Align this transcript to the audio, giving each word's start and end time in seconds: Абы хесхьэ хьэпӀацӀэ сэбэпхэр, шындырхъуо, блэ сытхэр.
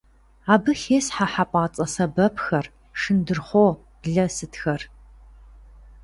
Абы 0.53 0.71
хесхьэ 0.81 1.25
хьэпӀацӀэ 1.31 1.85
сэбэпхэр, 1.93 2.65
шындырхъуо, 2.99 3.71
блэ 4.01 4.25
сытхэр. 4.35 4.81